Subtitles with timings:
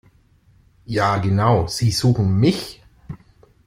[0.85, 2.81] Ja genau, Sie suchen mich!